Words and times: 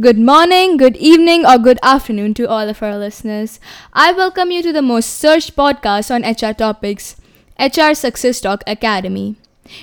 Good 0.00 0.18
morning, 0.18 0.76
good 0.78 0.96
evening, 0.96 1.44
or 1.46 1.58
good 1.58 1.78
afternoon 1.82 2.32
to 2.34 2.48
all 2.48 2.68
of 2.68 2.82
our 2.82 2.96
listeners. 2.98 3.60
I 3.92 4.12
welcome 4.12 4.50
you 4.50 4.62
to 4.62 4.72
the 4.72 4.80
most 4.82 5.10
searched 5.10 5.54
podcast 5.56 6.10
on 6.14 6.24
HR 6.24 6.54
topics, 6.54 7.16
HR 7.58 7.94
Success 7.94 8.40
Talk 8.40 8.62
Academy. 8.66 9.36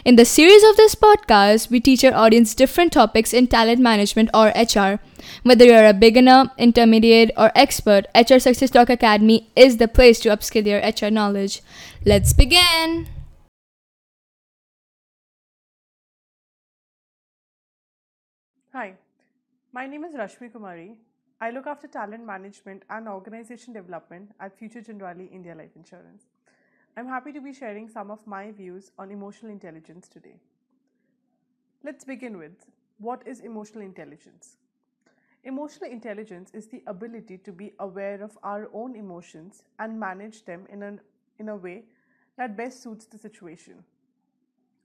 In 0.06 0.16
the 0.16 0.26
series 0.26 0.64
of 0.64 0.78
this 0.78 0.96
podcast, 0.96 1.70
we 1.70 1.80
teach 1.80 2.04
our 2.04 2.14
audience 2.14 2.54
different 2.56 2.92
topics 2.94 3.34
in 3.34 3.48
talent 3.48 3.80
management 3.80 4.30
or 4.34 4.52
HR. 4.56 5.00
Whether 5.44 5.66
you're 5.66 5.86
a 5.88 5.94
beginner, 5.94 6.52
intermediate, 6.58 7.32
or 7.38 7.52
expert, 7.56 8.06
HR 8.16 8.40
Success 8.40 8.72
Talk 8.72 8.90
Academy 8.90 9.48
is 9.56 9.78
the 9.78 9.88
place 9.88 10.20
to 10.22 10.30
upskill 10.30 10.66
your 10.66 10.80
HR 10.80 11.12
knowledge. 11.12 11.62
Let's 12.06 12.34
begin! 12.34 13.08
Hi, 18.74 18.96
my 19.72 19.86
name 19.86 20.04
is 20.04 20.16
Rashmi 20.16 20.52
Kumari. 20.52 20.96
I 21.40 21.52
look 21.52 21.68
after 21.68 21.88
talent 21.88 22.26
management 22.26 22.84
and 22.90 23.08
organization 23.08 23.72
development 23.72 24.32
at 24.40 24.58
Future 24.58 24.82
Generali 24.82 25.32
India 25.32 25.54
Life 25.54 25.76
Insurance. 25.76 26.24
I'm 26.98 27.08
happy 27.08 27.32
to 27.34 27.40
be 27.40 27.54
sharing 27.54 27.88
some 27.88 28.10
of 28.10 28.26
my 28.26 28.52
views 28.52 28.92
on 28.98 29.12
emotional 29.12 29.52
intelligence 29.52 30.08
today. 30.08 30.38
Let's 31.84 32.04
begin 32.04 32.40
with 32.40 32.66
what 32.98 33.22
is 33.28 33.42
emotional 33.42 33.84
intelligence? 33.84 34.58
Emotional 35.44 35.92
intelligence 35.92 36.50
is 36.52 36.68
the 36.68 36.82
ability 36.88 37.38
to 37.38 37.52
be 37.52 37.74
aware 37.80 38.24
of 38.24 38.38
our 38.42 38.70
own 38.74 38.96
emotions 38.96 39.62
and 39.78 40.00
manage 40.00 40.46
them 40.46 40.66
in, 40.70 40.82
an, 40.82 41.00
in 41.38 41.50
a 41.50 41.56
way 41.56 41.84
that 42.38 42.58
best 42.58 42.82
suits 42.82 43.06
the 43.06 43.20
situation. 43.20 43.84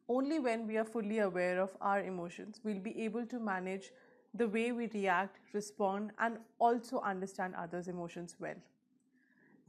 Only 0.08 0.38
when 0.38 0.66
we 0.66 0.76
are 0.76 0.84
fully 0.84 1.20
aware 1.20 1.58
of 1.58 1.70
our 1.80 2.00
emotions, 2.02 2.60
we'll 2.62 2.78
be 2.78 3.02
able 3.02 3.24
to 3.24 3.40
manage 3.40 3.90
the 4.34 4.48
way 4.48 4.72
we 4.72 4.88
react, 4.88 5.38
respond, 5.52 6.10
and 6.18 6.38
also 6.58 7.00
understand 7.00 7.54
others' 7.54 7.88
emotions 7.88 8.36
well. 8.40 8.56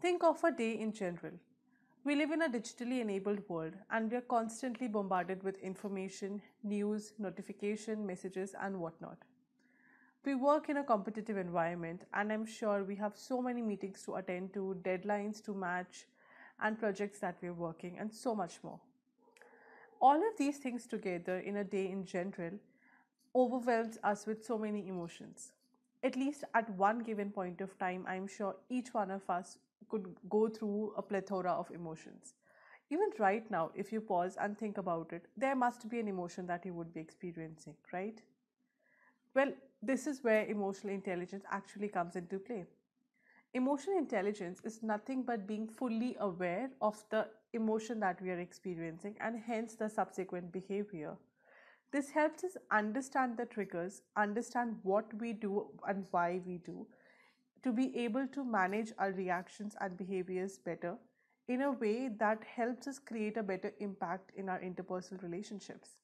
Think 0.01 0.23
of 0.23 0.43
a 0.43 0.51
day 0.51 0.73
in 0.79 0.91
general. 0.91 1.33
We 2.03 2.15
live 2.15 2.31
in 2.31 2.41
a 2.41 2.49
digitally 2.49 3.01
enabled 3.01 3.47
world 3.47 3.73
and 3.89 4.11
we 4.11 4.17
are 4.17 4.21
constantly 4.21 4.87
bombarded 4.87 5.41
with 5.43 5.57
information, 5.59 6.41
news, 6.63 7.13
notification, 7.17 8.05
messages, 8.05 8.55
and 8.61 8.79
whatnot. 8.79 9.17
We 10.23 10.35
work 10.35 10.69
in 10.69 10.77
a 10.77 10.83
competitive 10.83 11.37
environment, 11.37 12.01
and 12.13 12.33
I'm 12.33 12.47
sure 12.47 12.83
we 12.83 12.95
have 12.95 13.15
so 13.15 13.43
many 13.43 13.61
meetings 13.61 14.01
to 14.03 14.15
attend 14.15 14.53
to, 14.55 14.75
deadlines 14.81 15.43
to 15.45 15.53
match, 15.53 16.05
and 16.59 16.79
projects 16.79 17.19
that 17.19 17.37
we're 17.41 17.53
working, 17.53 17.97
and 17.99 18.11
so 18.11 18.33
much 18.33 18.63
more. 18.63 18.79
All 20.01 20.15
of 20.15 20.37
these 20.37 20.57
things 20.57 20.87
together 20.87 21.39
in 21.39 21.57
a 21.57 21.63
day 21.63 21.91
in 21.91 22.05
general 22.05 22.53
overwhelms 23.35 23.99
us 24.03 24.25
with 24.25 24.43
so 24.45 24.57
many 24.57 24.87
emotions. 24.87 25.51
At 26.03 26.15
least 26.15 26.43
at 26.53 26.69
one 26.71 26.99
given 26.99 27.31
point 27.31 27.61
of 27.61 27.77
time, 27.79 28.05
I'm 28.07 28.27
sure 28.27 28.55
each 28.69 28.93
one 28.93 29.11
of 29.11 29.29
us 29.29 29.57
could 29.89 30.15
go 30.29 30.47
through 30.49 30.93
a 30.97 31.01
plethora 31.01 31.51
of 31.51 31.71
emotions. 31.71 32.33
Even 32.89 33.09
right 33.19 33.49
now, 33.51 33.71
if 33.75 33.91
you 33.91 34.01
pause 34.01 34.37
and 34.39 34.57
think 34.57 34.77
about 34.77 35.11
it, 35.13 35.27
there 35.37 35.55
must 35.55 35.89
be 35.89 35.99
an 35.99 36.07
emotion 36.07 36.47
that 36.47 36.65
you 36.65 36.73
would 36.73 36.93
be 36.93 37.01
experiencing, 37.01 37.75
right? 37.91 38.21
Well, 39.35 39.53
this 39.83 40.07
is 40.07 40.23
where 40.23 40.45
emotional 40.47 40.93
intelligence 40.93 41.43
actually 41.51 41.89
comes 41.89 42.15
into 42.15 42.39
play. 42.39 42.65
Emotional 43.53 43.97
intelligence 43.97 44.61
is 44.63 44.83
nothing 44.83 45.23
but 45.23 45.47
being 45.47 45.67
fully 45.67 46.15
aware 46.19 46.71
of 46.81 47.03
the 47.09 47.27
emotion 47.53 47.99
that 48.01 48.21
we 48.21 48.31
are 48.31 48.39
experiencing 48.39 49.15
and 49.21 49.39
hence 49.39 49.75
the 49.75 49.89
subsequent 49.89 50.51
behavior. 50.51 51.15
This 51.91 52.11
helps 52.11 52.43
us 52.43 52.57
understand 52.71 53.37
the 53.37 53.45
triggers, 53.45 54.01
understand 54.15 54.77
what 54.83 55.13
we 55.19 55.33
do 55.33 55.67
and 55.87 56.05
why 56.11 56.41
we 56.45 56.57
do, 56.57 56.87
to 57.63 57.71
be 57.71 57.95
able 57.97 58.27
to 58.27 58.43
manage 58.43 58.91
our 58.99 59.11
reactions 59.11 59.75
and 59.81 59.97
behaviors 59.97 60.57
better 60.57 60.97
in 61.47 61.61
a 61.61 61.71
way 61.71 62.09
that 62.09 62.43
helps 62.43 62.87
us 62.87 62.99
create 62.99 63.37
a 63.37 63.43
better 63.43 63.73
impact 63.79 64.31
in 64.35 64.49
our 64.49 64.59
interpersonal 64.59 65.21
relationships. 65.23 65.97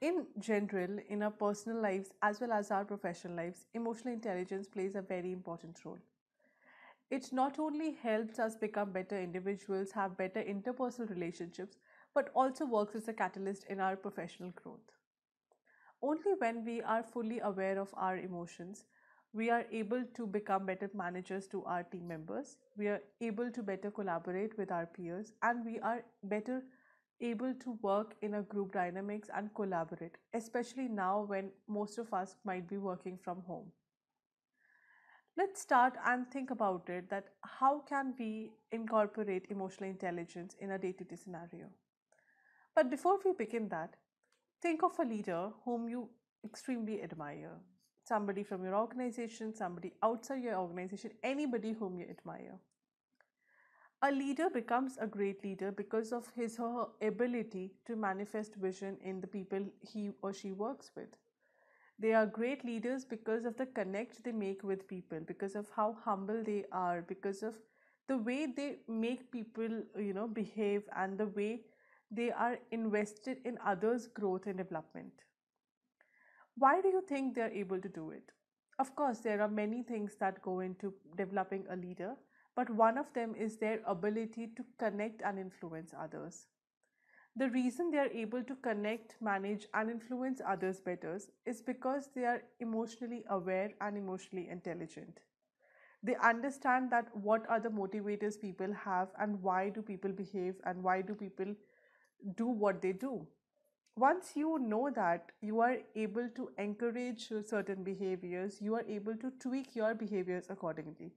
In 0.00 0.26
general, 0.38 0.98
in 1.08 1.22
our 1.22 1.30
personal 1.30 1.80
lives 1.80 2.10
as 2.22 2.40
well 2.40 2.52
as 2.52 2.70
our 2.70 2.84
professional 2.84 3.36
lives, 3.36 3.66
emotional 3.74 4.14
intelligence 4.14 4.66
plays 4.66 4.94
a 4.96 5.02
very 5.02 5.32
important 5.32 5.84
role. 5.84 5.98
It 7.10 7.32
not 7.32 7.58
only 7.60 7.92
helps 7.92 8.40
us 8.40 8.56
become 8.56 8.90
better 8.90 9.16
individuals, 9.16 9.92
have 9.92 10.16
better 10.16 10.42
interpersonal 10.42 11.10
relationships, 11.10 11.76
but 12.14 12.30
also 12.34 12.64
works 12.66 12.94
as 12.94 13.08
a 13.08 13.12
catalyst 13.12 13.64
in 13.68 13.80
our 13.80 13.96
professional 13.96 14.50
growth. 14.50 14.92
Only 16.02 16.34
when 16.38 16.64
we 16.64 16.82
are 16.82 17.02
fully 17.02 17.40
aware 17.40 17.78
of 17.78 17.94
our 17.96 18.18
emotions, 18.18 18.84
we 19.32 19.48
are 19.50 19.64
able 19.72 20.04
to 20.14 20.26
become 20.26 20.66
better 20.66 20.90
managers 20.94 21.46
to 21.48 21.64
our 21.64 21.84
team 21.84 22.06
members, 22.06 22.58
we 22.76 22.88
are 22.88 23.00
able 23.20 23.50
to 23.50 23.62
better 23.62 23.90
collaborate 23.90 24.58
with 24.58 24.70
our 24.70 24.84
peers, 24.86 25.32
and 25.42 25.64
we 25.64 25.78
are 25.80 26.04
better 26.24 26.62
able 27.20 27.54
to 27.54 27.78
work 27.82 28.14
in 28.20 28.34
a 28.34 28.42
group 28.42 28.72
dynamics 28.72 29.30
and 29.34 29.54
collaborate, 29.54 30.18
especially 30.34 30.88
now 30.88 31.22
when 31.22 31.50
most 31.68 31.98
of 31.98 32.12
us 32.12 32.36
might 32.44 32.68
be 32.68 32.76
working 32.76 33.16
from 33.16 33.40
home. 33.42 33.70
Let's 35.36 35.62
start 35.62 35.94
and 36.04 36.30
think 36.30 36.50
about 36.50 36.88
it 36.90 37.08
that 37.10 37.28
how 37.42 37.80
can 37.80 38.14
we 38.18 38.50
incorporate 38.70 39.46
emotional 39.50 39.88
intelligence 39.88 40.56
in 40.60 40.72
a 40.72 40.78
day-to-day 40.78 41.16
scenario? 41.16 41.68
But 42.74 42.90
before 42.90 43.18
we 43.24 43.32
begin 43.32 43.68
that, 43.68 43.96
think 44.60 44.82
of 44.82 44.98
a 44.98 45.04
leader 45.04 45.50
whom 45.64 45.88
you 45.88 46.08
extremely 46.44 47.02
admire. 47.02 47.60
Somebody 48.04 48.42
from 48.42 48.64
your 48.64 48.74
organization, 48.74 49.54
somebody 49.54 49.92
outside 50.02 50.42
your 50.42 50.56
organization, 50.56 51.12
anybody 51.22 51.72
whom 51.72 51.98
you 51.98 52.06
admire. 52.08 52.58
A 54.02 54.10
leader 54.10 54.50
becomes 54.50 54.96
a 54.98 55.06
great 55.06 55.44
leader 55.44 55.70
because 55.70 56.12
of 56.12 56.28
his 56.34 56.58
or 56.58 56.72
her 57.00 57.06
ability 57.06 57.72
to 57.86 57.94
manifest 57.94 58.56
vision 58.56 58.96
in 59.00 59.20
the 59.20 59.28
people 59.28 59.64
he 59.80 60.10
or 60.22 60.32
she 60.32 60.50
works 60.50 60.90
with. 60.96 61.16
They 61.98 62.12
are 62.14 62.26
great 62.26 62.64
leaders 62.64 63.04
because 63.04 63.44
of 63.44 63.56
the 63.56 63.66
connect 63.66 64.24
they 64.24 64.32
make 64.32 64.64
with 64.64 64.88
people, 64.88 65.20
because 65.20 65.54
of 65.54 65.70
how 65.76 65.92
humble 66.04 66.42
they 66.42 66.64
are, 66.72 67.02
because 67.02 67.44
of 67.44 67.54
the 68.08 68.16
way 68.16 68.46
they 68.46 68.78
make 68.88 69.30
people, 69.30 69.84
you 69.96 70.12
know, 70.12 70.26
behave 70.26 70.82
and 70.96 71.16
the 71.16 71.28
way 71.28 71.60
they 72.12 72.30
are 72.30 72.58
invested 72.70 73.38
in 73.44 73.58
others' 73.64 74.06
growth 74.06 74.46
and 74.46 74.58
development. 74.58 75.14
Why 76.56 76.80
do 76.80 76.88
you 76.88 77.02
think 77.02 77.34
they're 77.34 77.52
able 77.52 77.80
to 77.80 77.88
do 77.88 78.10
it? 78.10 78.32
Of 78.78 78.94
course, 78.96 79.18
there 79.20 79.40
are 79.42 79.48
many 79.48 79.82
things 79.82 80.16
that 80.16 80.40
go 80.42 80.60
into 80.60 80.94
developing 81.16 81.66
a 81.68 81.76
leader, 81.76 82.16
but 82.54 82.70
one 82.70 82.96
of 82.98 83.12
them 83.12 83.34
is 83.34 83.58
their 83.58 83.82
ability 83.86 84.48
to 84.56 84.64
connect 84.78 85.22
and 85.22 85.38
influence 85.38 85.92
others. 85.98 86.46
The 87.36 87.50
reason 87.50 87.90
they 87.90 87.98
are 87.98 88.10
able 88.12 88.42
to 88.44 88.56
connect, 88.56 89.16
manage, 89.20 89.66
and 89.74 89.90
influence 89.90 90.40
others 90.46 90.80
better 90.80 91.18
is 91.46 91.62
because 91.62 92.08
they 92.14 92.24
are 92.24 92.42
emotionally 92.60 93.24
aware 93.28 93.72
and 93.80 93.98
emotionally 93.98 94.48
intelligent. 94.48 95.20
They 96.02 96.16
understand 96.16 96.90
that 96.92 97.16
what 97.16 97.48
are 97.48 97.60
the 97.60 97.70
motivators 97.70 98.40
people 98.40 98.72
have 98.74 99.10
and 99.18 99.42
why 99.42 99.70
do 99.70 99.82
people 99.82 100.12
behave 100.12 100.56
and 100.64 100.82
why 100.82 101.02
do 101.02 101.14
people 101.14 101.54
do 102.36 102.46
what 102.46 102.82
they 102.82 102.92
do. 102.92 103.26
Once 103.96 104.32
you 104.34 104.58
know 104.58 104.90
that, 104.94 105.32
you 105.42 105.60
are 105.60 105.76
able 105.94 106.28
to 106.34 106.50
encourage 106.58 107.28
certain 107.46 107.84
behaviors, 107.84 108.58
you 108.60 108.74
are 108.74 108.84
able 108.88 109.14
to 109.16 109.30
tweak 109.38 109.76
your 109.76 109.94
behaviors 109.94 110.46
accordingly. 110.48 111.12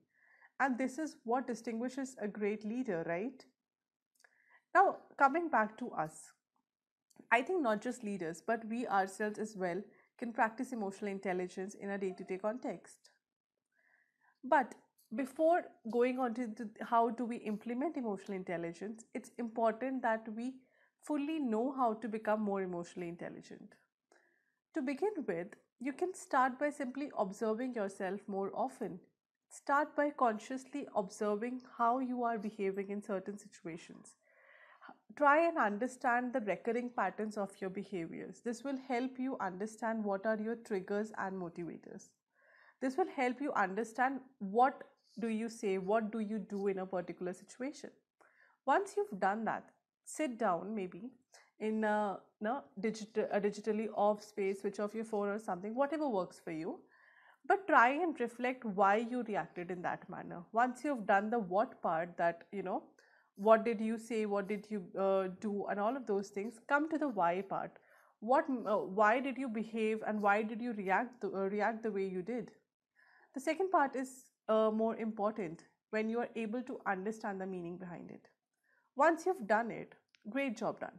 And 0.60 0.76
this 0.76 0.98
is 0.98 1.16
what 1.24 1.46
distinguishes 1.46 2.16
a 2.20 2.28
great 2.28 2.64
leader, 2.64 3.02
right? 3.06 3.44
Now, 4.74 4.96
coming 5.16 5.48
back 5.48 5.78
to 5.78 5.90
us, 5.90 6.32
I 7.32 7.42
think 7.42 7.62
not 7.62 7.80
just 7.80 8.04
leaders, 8.04 8.42
but 8.46 8.64
we 8.66 8.86
ourselves 8.86 9.38
as 9.38 9.56
well 9.56 9.82
can 10.18 10.32
practice 10.32 10.72
emotional 10.72 11.10
intelligence 11.10 11.74
in 11.74 11.90
a 11.90 11.98
day 11.98 12.12
to 12.16 12.24
day 12.24 12.38
context. 12.38 13.10
But 14.44 14.74
before 15.14 15.64
going 15.90 16.18
on 16.18 16.34
to 16.34 16.46
the, 16.46 16.68
how 16.82 17.10
do 17.10 17.24
we 17.24 17.36
implement 17.38 17.96
emotional 17.96 18.36
intelligence, 18.36 19.04
it's 19.14 19.30
important 19.38 20.02
that 20.02 20.26
we 20.34 20.54
fully 21.06 21.38
know 21.38 21.72
how 21.72 21.94
to 21.94 22.08
become 22.08 22.40
more 22.40 22.62
emotionally 22.62 23.08
intelligent. 23.08 23.74
To 24.74 24.82
begin 24.82 25.24
with, 25.26 25.48
you 25.80 25.92
can 25.92 26.14
start 26.14 26.58
by 26.58 26.70
simply 26.70 27.10
observing 27.18 27.74
yourself 27.74 28.20
more 28.26 28.50
often. 28.54 28.98
Start 29.48 29.94
by 29.94 30.10
consciously 30.10 30.86
observing 30.96 31.60
how 31.78 31.98
you 32.00 32.24
are 32.24 32.38
behaving 32.38 32.90
in 32.90 33.02
certain 33.02 33.38
situations. 33.38 34.16
Try 35.16 35.46
and 35.48 35.58
understand 35.58 36.32
the 36.32 36.40
recurring 36.40 36.90
patterns 36.96 37.36
of 37.36 37.50
your 37.60 37.70
behaviors. 37.70 38.40
This 38.44 38.64
will 38.64 38.78
help 38.88 39.18
you 39.18 39.36
understand 39.40 40.04
what 40.04 40.26
are 40.26 40.38
your 40.38 40.56
triggers 40.56 41.12
and 41.18 41.40
motivators. 41.40 42.08
This 42.80 42.96
will 42.96 43.08
help 43.14 43.40
you 43.40 43.52
understand 43.52 44.20
what 44.38 44.84
do 45.18 45.28
you 45.28 45.48
say, 45.48 45.78
what 45.78 46.12
do 46.12 46.20
you 46.20 46.38
do 46.38 46.66
in 46.66 46.78
a 46.78 46.86
particular 46.86 47.32
situation. 47.32 47.90
Once 48.66 48.94
you've 48.96 49.20
done 49.20 49.44
that, 49.44 49.70
sit 50.06 50.38
down 50.38 50.74
maybe 50.74 51.10
in 51.58 51.84
a, 51.84 52.18
no, 52.40 52.62
digital, 52.80 53.26
a 53.32 53.40
digitally 53.40 53.88
off 53.94 54.22
space, 54.22 54.60
switch 54.60 54.80
off 54.80 54.94
your 54.94 55.04
phone 55.04 55.28
or 55.28 55.38
something, 55.38 55.74
whatever 55.74 56.08
works 56.08 56.40
for 56.42 56.52
you. 56.52 56.78
But 57.48 57.66
try 57.66 57.90
and 57.90 58.18
reflect 58.18 58.64
why 58.64 59.06
you 59.10 59.22
reacted 59.22 59.70
in 59.70 59.82
that 59.82 60.08
manner. 60.10 60.42
Once 60.52 60.82
you've 60.84 61.06
done 61.06 61.30
the 61.30 61.38
what 61.38 61.80
part, 61.80 62.16
that, 62.16 62.44
you 62.52 62.62
know, 62.62 62.82
what 63.36 63.64
did 63.64 63.80
you 63.80 63.98
say, 63.98 64.26
what 64.26 64.48
did 64.48 64.66
you 64.68 64.82
uh, 64.98 65.28
do, 65.40 65.66
and 65.66 65.78
all 65.78 65.96
of 65.96 66.06
those 66.06 66.28
things, 66.28 66.54
come 66.68 66.88
to 66.90 66.98
the 66.98 67.08
why 67.08 67.42
part. 67.42 67.78
What, 68.20 68.46
uh, 68.66 68.78
why 68.78 69.20
did 69.20 69.38
you 69.38 69.48
behave 69.48 70.02
and 70.06 70.20
why 70.20 70.42
did 70.42 70.60
you 70.60 70.72
react, 70.72 71.20
to, 71.20 71.34
uh, 71.36 71.40
react 71.48 71.82
the 71.82 71.92
way 71.92 72.06
you 72.06 72.22
did? 72.22 72.50
The 73.34 73.40
second 73.40 73.70
part 73.70 73.94
is 73.94 74.24
uh, 74.48 74.70
more 74.70 74.96
important 74.96 75.64
when 75.90 76.08
you 76.08 76.18
are 76.18 76.28
able 76.34 76.62
to 76.62 76.80
understand 76.86 77.40
the 77.40 77.46
meaning 77.46 77.76
behind 77.76 78.10
it. 78.10 78.26
Once 78.96 79.26
you've 79.26 79.46
done 79.46 79.70
it, 79.70 79.94
great 80.30 80.56
job 80.56 80.80
done. 80.80 80.98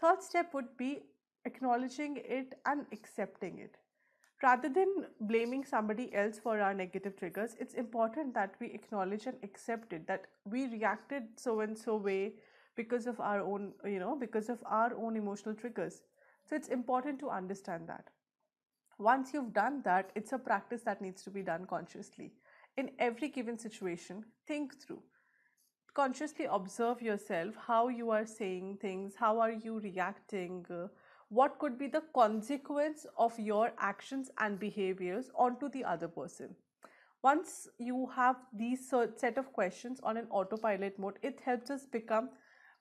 Third 0.00 0.22
step 0.22 0.54
would 0.54 0.76
be 0.78 1.00
acknowledging 1.44 2.16
it 2.16 2.54
and 2.64 2.86
accepting 2.92 3.58
it. 3.58 3.76
Rather 4.42 4.68
than 4.70 5.06
blaming 5.20 5.64
somebody 5.64 6.14
else 6.14 6.38
for 6.38 6.60
our 6.60 6.72
negative 6.72 7.16
triggers, 7.16 7.54
it's 7.60 7.74
important 7.74 8.32
that 8.34 8.54
we 8.58 8.68
acknowledge 8.68 9.26
and 9.26 9.36
accept 9.42 9.92
it 9.92 10.06
that 10.06 10.26
we 10.44 10.66
reacted 10.66 11.24
so 11.36 11.60
and 11.60 11.76
so 11.76 11.96
way 11.96 12.34
because 12.74 13.06
of 13.06 13.20
our 13.20 13.40
own, 13.40 13.72
you 13.84 13.98
know, 13.98 14.16
because 14.16 14.48
of 14.48 14.58
our 14.66 14.94
own 14.96 15.16
emotional 15.16 15.54
triggers. 15.54 16.02
So 16.48 16.56
it's 16.56 16.68
important 16.68 17.18
to 17.20 17.30
understand 17.30 17.86
that. 17.88 18.08
Once 18.98 19.34
you've 19.34 19.52
done 19.52 19.82
that, 19.84 20.10
it's 20.14 20.32
a 20.32 20.38
practice 20.38 20.82
that 20.82 21.02
needs 21.02 21.22
to 21.22 21.30
be 21.30 21.42
done 21.42 21.66
consciously. 21.66 22.32
In 22.78 22.90
every 22.98 23.28
given 23.28 23.58
situation, 23.58 24.24
think 24.46 24.80
through 24.80 25.02
consciously 25.98 26.46
observe 26.58 27.02
yourself 27.02 27.54
how 27.66 27.88
you 27.88 28.10
are 28.10 28.26
saying 28.26 28.76
things 28.80 29.14
how 29.18 29.38
are 29.40 29.52
you 29.52 29.78
reacting 29.80 30.64
uh, 30.70 30.86
what 31.28 31.58
could 31.58 31.78
be 31.78 31.88
the 31.88 32.02
consequence 32.14 33.06
of 33.18 33.38
your 33.38 33.72
actions 33.78 34.30
and 34.38 34.60
behaviors 34.60 35.30
onto 35.34 35.68
the 35.68 35.84
other 35.84 36.06
person. 36.06 36.54
Once 37.22 37.66
you 37.78 38.08
have 38.14 38.36
these 38.52 38.88
set 39.16 39.36
of 39.36 39.52
questions 39.52 39.98
on 40.04 40.16
an 40.16 40.26
autopilot 40.30 40.98
mode 40.98 41.18
it 41.22 41.40
helps 41.44 41.70
us 41.70 41.86
become 41.86 42.28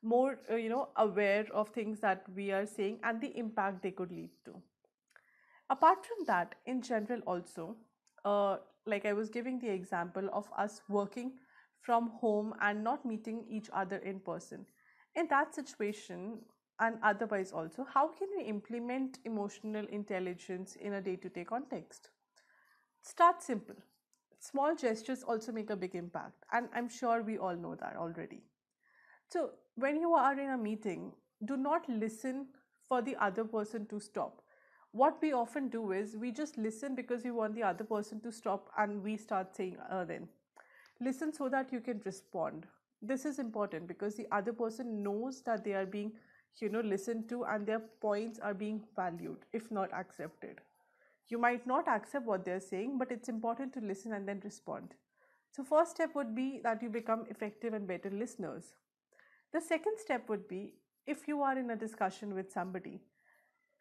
more 0.03 0.37
uh, 0.51 0.55
you 0.55 0.69
know 0.69 0.89
aware 0.97 1.45
of 1.53 1.69
things 1.69 1.99
that 1.99 2.23
we 2.35 2.51
are 2.51 2.67
saying 2.67 2.99
and 3.03 3.19
the 3.21 3.35
impact 3.37 3.81
they 3.81 3.91
could 3.91 4.11
lead 4.11 4.29
to. 4.45 4.61
Apart 5.69 6.05
from 6.05 6.25
that 6.27 6.55
in 6.67 6.81
general 6.81 7.21
also 7.25 7.75
uh, 8.23 8.57
like 8.85 9.05
i 9.05 9.13
was 9.13 9.29
giving 9.29 9.57
the 9.59 9.69
example 9.69 10.29
of 10.31 10.47
us 10.57 10.81
working 10.87 11.31
from 11.85 12.09
home 12.19 12.53
and 12.61 12.83
not 12.83 13.05
meeting 13.05 13.45
each 13.47 13.69
other 13.71 13.97
in 13.97 14.19
person. 14.19 14.65
In 15.15 15.27
that 15.27 15.53
situation 15.53 16.39
and 16.79 16.97
otherwise 17.03 17.51
also 17.53 17.85
how 17.93 18.07
can 18.07 18.27
we 18.37 18.43
implement 18.43 19.19
emotional 19.23 19.85
intelligence 19.87 20.75
in 20.75 20.93
a 20.93 21.01
day-to-day 21.01 21.45
context? 21.45 22.09
Start 23.01 23.41
simple. 23.43 23.75
Small 24.39 24.75
gestures 24.75 25.23
also 25.23 25.51
make 25.51 25.69
a 25.69 25.75
big 25.75 25.95
impact 25.95 26.43
and 26.51 26.67
i'm 26.73 26.89
sure 26.89 27.21
we 27.23 27.37
all 27.37 27.55
know 27.55 27.75
that 27.75 27.95
already. 27.95 28.41
So 29.29 29.51
when 29.75 29.99
you 30.01 30.13
are 30.13 30.39
in 30.39 30.49
a 30.49 30.57
meeting 30.57 31.11
do 31.45 31.55
not 31.57 31.87
listen 31.87 32.47
for 32.87 33.01
the 33.01 33.15
other 33.17 33.43
person 33.43 33.85
to 33.87 33.99
stop. 33.99 34.41
What 34.91 35.21
we 35.21 35.33
often 35.33 35.69
do 35.69 35.91
is 35.91 36.15
we 36.15 36.31
just 36.31 36.57
listen 36.57 36.95
because 36.95 37.23
we 37.23 37.31
want 37.31 37.55
the 37.55 37.63
other 37.63 37.83
person 37.83 38.21
to 38.21 38.31
stop 38.31 38.69
and 38.77 39.03
we 39.03 39.17
start 39.17 39.55
saying 39.55 39.77
uh, 39.89 40.05
then 40.05 40.27
listen 40.99 41.33
so 41.33 41.49
that 41.49 41.71
you 41.71 41.79
can 41.81 42.01
respond. 42.05 42.65
This 43.01 43.25
is 43.25 43.39
important 43.39 43.87
because 43.87 44.15
the 44.15 44.27
other 44.31 44.53
person 44.53 45.03
knows 45.03 45.41
that 45.43 45.63
they 45.63 45.73
are 45.73 45.85
being 45.85 46.13
you 46.59 46.69
know 46.69 46.79
listened 46.81 47.27
to 47.29 47.43
and 47.45 47.65
their 47.67 47.79
points 48.01 48.39
are 48.39 48.53
being 48.53 48.83
valued 48.95 49.45
if 49.53 49.71
not 49.71 49.93
accepted. 49.93 50.61
You 51.27 51.37
might 51.39 51.65
not 51.67 51.87
accept 51.87 52.25
what 52.25 52.45
they're 52.45 52.59
saying 52.59 52.97
but 52.97 53.11
it's 53.11 53.29
important 53.29 53.73
to 53.73 53.81
listen 53.81 54.13
and 54.13 54.27
then 54.27 54.41
respond. 54.43 54.93
So 55.51 55.63
first 55.63 55.91
step 55.91 56.15
would 56.15 56.35
be 56.35 56.59
that 56.63 56.81
you 56.81 56.89
become 56.89 57.25
effective 57.29 57.73
and 57.73 57.87
better 57.87 58.09
listeners. 58.09 58.73
The 59.53 59.61
second 59.61 59.97
step 59.97 60.29
would 60.29 60.47
be 60.47 60.73
if 61.07 61.27
you 61.27 61.41
are 61.41 61.57
in 61.57 61.69
a 61.71 61.75
discussion 61.75 62.33
with 62.35 62.51
somebody 62.51 63.01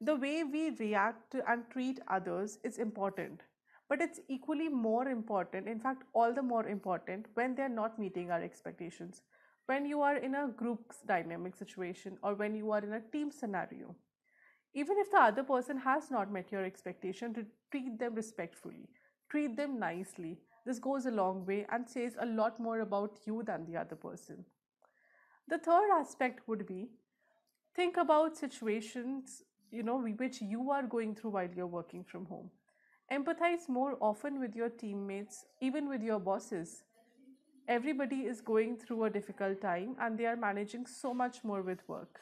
the 0.01 0.17
way 0.17 0.45
we 0.45 0.71
react 0.71 1.35
and 1.49 1.65
treat 1.71 2.01
others 2.09 2.59
is 2.63 2.79
important 2.79 3.43
but 3.89 4.01
it's 4.01 4.21
equally 4.29 4.69
more 4.69 5.09
important 5.09 5.69
in 5.69 5.79
fact 5.79 6.05
all 6.15 6.33
the 6.33 6.43
more 6.43 6.67
important 6.67 7.27
when 7.35 7.55
they're 7.55 7.69
not 7.69 7.99
meeting 7.99 8.31
our 8.31 8.43
expectations 8.43 9.23
when 9.67 9.87
you 9.87 10.01
are 10.03 10.17
in 10.17 10.35
a 10.35 10.49
group 10.49 10.93
dynamic 11.07 11.57
situation 11.57 12.19
or 12.23 12.35
when 12.35 12.55
you 12.55 12.71
are 12.71 12.85
in 12.85 12.93
a 12.93 13.01
team 13.13 13.31
scenario. 13.31 13.95
Even 14.75 14.99
if 14.99 15.11
the 15.11 15.19
other 15.19 15.43
person 15.43 15.79
has 15.79 16.11
not 16.11 16.31
met 16.31 16.53
your 16.53 16.65
expectation 16.65 17.33
to 17.33 17.47
treat 17.71 17.99
them 17.99 18.15
respectfully 18.15 18.89
treat 19.31 19.57
them 19.57 19.79
nicely 19.79 20.39
this 20.67 20.79
goes 20.79 21.07
a 21.07 21.11
long 21.11 21.45
way 21.47 21.67
and 21.71 21.89
says 21.89 22.17
a 22.21 22.27
lot 22.27 22.59
more 22.61 22.81
about 22.81 23.19
you 23.27 23.43
than 23.45 23.67
the 23.67 23.77
other 23.77 23.97
person. 23.97 24.45
The 25.49 25.59
third 25.59 25.91
aspect 25.95 26.49
would 26.49 26.67
be 26.67 26.89
think 27.75 27.97
about 27.97 28.37
situations 28.37 29.43
you 29.71 29.83
know 29.83 29.99
which 30.01 30.41
you 30.41 30.71
are 30.71 30.83
going 30.83 31.15
through 31.15 31.31
while 31.31 31.49
you're 31.55 31.67
working 31.67 32.05
from 32.05 32.27
home 32.27 32.51
Empathize 33.13 33.69
more 33.69 33.97
often 34.01 34.41
with 34.41 34.55
your 34.57 34.69
teammates, 34.69 35.47
even 35.61 35.89
with 35.89 36.03
your 36.03 36.19
bosses. 36.19 36.85
Everybody 37.69 38.27
is 38.27 38.41
going 38.41 38.77
through 38.77 39.05
a 39.05 39.11
difficult 39.11 39.61
time 39.61 39.97
and 40.01 40.19
they 40.19 40.27
are 40.27 40.37
managing 40.37 40.87
so 40.87 41.15
much 41.15 41.45
more 41.45 41.63
with 41.63 41.87
work. 41.89 42.21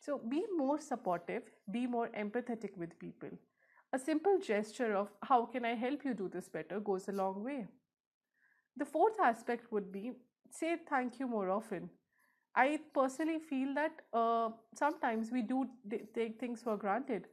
So 0.00 0.18
be 0.18 0.44
more 0.56 0.80
supportive, 0.80 1.44
be 1.70 1.86
more 1.86 2.08
empathetic 2.08 2.76
with 2.76 2.98
people. 2.98 3.30
A 3.92 3.98
simple 3.98 4.38
gesture 4.38 4.94
of 4.94 5.08
how 5.22 5.46
can 5.46 5.64
I 5.64 5.74
help 5.74 6.04
you 6.04 6.14
do 6.14 6.28
this 6.28 6.48
better 6.48 6.80
goes 6.80 7.08
a 7.08 7.12
long 7.12 7.44
way. 7.44 7.66
The 8.76 8.84
fourth 8.84 9.18
aspect 9.20 9.72
would 9.72 9.90
be 9.92 10.12
say 10.50 10.76
thank 10.88 11.18
you 11.18 11.26
more 11.26 11.50
often. 11.50 11.90
I 12.54 12.78
personally 12.94 13.38
feel 13.38 13.74
that 13.74 14.02
uh, 14.12 14.50
sometimes 14.74 15.30
we 15.32 15.42
do 15.42 15.66
take 16.14 16.38
things 16.38 16.62
for 16.62 16.76
granted 16.76 17.26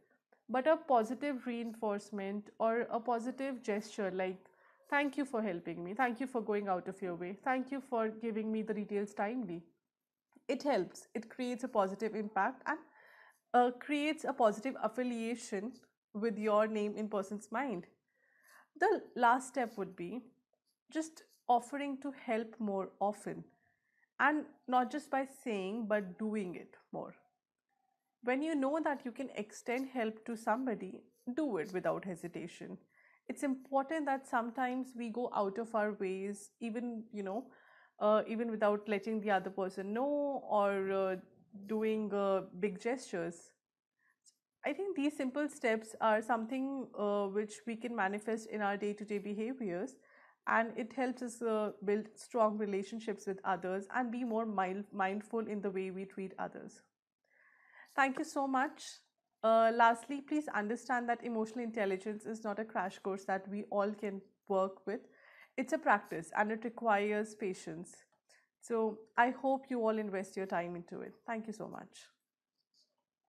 but 0.52 0.68
a 0.68 0.76
positive 0.78 1.46
reinforcement 1.48 2.50
or 2.60 2.82
a 2.92 3.00
positive 3.00 3.64
gesture 3.64 4.12
like 4.12 4.38
thank 4.90 5.18
you 5.18 5.26
for 5.26 5.42
helping 5.42 5.84
me. 5.84 5.94
Thank 5.94 6.20
you 6.20 6.28
for 6.28 6.42
going 6.42 6.68
out 6.68 6.88
of 6.90 7.02
your 7.02 7.16
way. 7.16 7.38
Thank 7.44 7.72
you 7.72 7.82
for 7.82 8.10
giving 8.10 8.52
me 8.52 8.62
the 8.62 8.74
details 8.74 9.14
timely. 9.14 9.64
It 10.50 10.64
helps. 10.64 11.08
It 11.16 11.30
creates 11.30 11.64
a 11.64 11.70
positive 11.70 12.14
impact 12.14 12.64
and 12.68 12.80
uh, 13.54 13.72
creates 13.80 14.26
a 14.26 14.34
positive 14.34 14.76
affiliation 14.84 15.72
with 16.14 16.38
your 16.38 16.68
name 16.68 16.96
in 16.98 17.08
person's 17.08 17.50
mind. 17.52 17.88
The 18.80 19.02
last 19.16 19.48
step 19.48 19.78
would 19.78 19.96
be 19.96 20.22
just 20.92 21.24
offering 21.48 21.98
to 22.02 22.14
help 22.26 22.60
more 22.60 22.90
often 23.00 23.46
and 24.20 24.46
not 24.68 24.92
just 24.92 25.10
by 25.10 25.26
saying 25.44 25.86
but 25.88 26.18
doing 26.20 26.56
it 26.56 26.76
more 26.92 27.16
when 28.24 28.42
you 28.42 28.56
know 28.56 28.80
that 28.84 29.02
you 29.06 29.12
can 29.12 29.30
extend 29.36 29.90
help 29.90 30.24
to 30.26 30.36
somebody, 30.36 31.02
do 31.36 31.58
it 31.58 31.72
without 31.74 32.06
hesitation. 32.06 32.78
It's 33.28 33.44
important 33.44 34.06
that 34.06 34.28
sometimes 34.28 34.90
we 34.96 35.10
go 35.10 35.30
out 35.36 35.58
of 35.58 35.74
our 35.76 35.94
ways, 35.94 36.50
even, 36.60 37.04
you 37.14 37.24
know, 37.24 37.46
uh, 38.00 38.24
even 38.28 38.52
without 38.52 38.88
letting 38.90 39.22
the 39.22 39.32
other 39.32 39.50
person 39.50 39.94
know 39.94 40.44
or 40.50 40.92
uh, 40.92 41.16
doing 41.68 42.14
uh, 42.14 42.42
big 42.60 42.80
gestures. 42.82 43.52
I 44.66 44.74
think 44.74 44.96
these 44.96 45.16
simple 45.16 45.48
steps 45.50 45.96
are 46.02 46.22
something 46.22 46.88
uh, 46.98 47.28
which 47.28 47.54
we 47.68 47.76
can 47.76 47.96
manifest 47.96 48.48
in 48.48 48.62
our 48.62 48.76
day 48.78 48.94
to 48.94 49.06
day 49.06 49.18
behaviors 49.20 49.96
and 50.48 50.74
it 50.78 50.94
helps 50.94 51.22
us 51.22 51.42
uh, 51.42 51.72
build 51.86 52.08
strong 52.16 52.58
relationships 52.58 53.28
with 53.28 53.40
others 53.44 53.88
and 53.96 54.12
be 54.12 54.24
more 54.24 54.46
mind- 54.46 54.86
mindful 54.92 55.48
in 55.48 55.62
the 55.62 55.70
way 55.72 55.92
we 55.92 56.06
treat 56.06 56.34
others. 56.40 56.82
Thank 57.96 58.20
you 58.20 58.26
so 58.26 58.48
much. 58.48 58.84
Uh, 59.44 59.72
lastly, 59.74 60.22
please 60.22 60.48
understand 60.50 61.10
that 61.10 61.24
emotional 61.24 61.64
intelligence 61.64 62.26
is 62.26 62.44
not 62.44 62.60
a 62.60 62.66
crash 62.66 63.00
course 63.00 63.26
that 63.26 63.48
we 63.48 63.64
all 63.72 63.92
can 63.92 64.22
work 64.48 64.86
with. 64.86 65.02
It's 65.58 65.74
a 65.74 65.78
practice 65.78 66.32
and 66.38 66.52
it 66.52 66.64
requires 66.64 67.36
patience. 67.36 67.96
So 68.62 69.00
I 69.18 69.32
hope 69.32 69.66
you 69.70 69.82
all 69.82 69.98
invest 69.98 70.38
your 70.38 70.46
time 70.46 70.76
into 70.76 71.02
it. 71.02 71.14
Thank 71.26 71.48
you 71.48 71.54
so 71.54 71.68
much. 71.68 72.08